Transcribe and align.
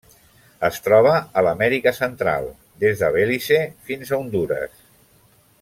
Es 0.69 0.79
troba 0.87 1.11
a 1.41 1.43
l'Amèrica 1.47 1.93
Central: 1.99 2.49
des 2.85 3.05
de 3.05 3.13
Belize 3.19 3.63
fins 3.91 4.11
a 4.17 4.21
Hondures. 4.23 4.85